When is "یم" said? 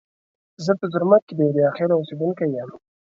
2.57-2.69